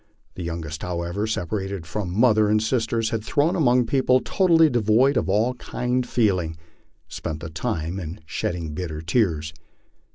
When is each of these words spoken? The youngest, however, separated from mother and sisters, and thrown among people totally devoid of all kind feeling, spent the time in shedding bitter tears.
The 0.33 0.41
youngest, 0.41 0.81
however, 0.81 1.27
separated 1.27 1.85
from 1.85 2.09
mother 2.09 2.49
and 2.49 2.59
sisters, 2.59 3.13
and 3.13 3.23
thrown 3.23 3.55
among 3.55 3.85
people 3.85 4.19
totally 4.19 4.67
devoid 4.67 5.15
of 5.15 5.29
all 5.29 5.53
kind 5.53 6.09
feeling, 6.09 6.57
spent 7.07 7.39
the 7.39 7.51
time 7.51 7.99
in 7.99 8.19
shedding 8.25 8.73
bitter 8.73 9.03
tears. 9.03 9.53